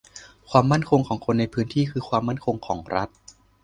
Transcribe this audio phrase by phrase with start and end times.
[0.49, 3.09] ความมั่นคงของคนในพื้นที่คือความมั่นคงของรัฐ